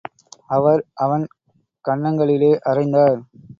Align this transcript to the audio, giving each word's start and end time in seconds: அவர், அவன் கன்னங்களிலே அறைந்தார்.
அவர், 0.47 0.81
அவன் 0.95 1.25
கன்னங்களிலே 1.85 2.51
அறைந்தார். 2.63 3.19